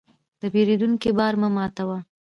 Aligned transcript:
د 0.41 0.43
پیرودونکي 0.53 1.09
باور 1.17 1.35
مه 1.41 1.49
ماتوه. 1.55 1.97